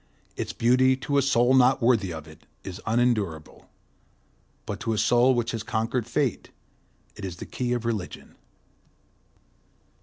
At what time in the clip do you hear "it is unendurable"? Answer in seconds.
2.27-3.69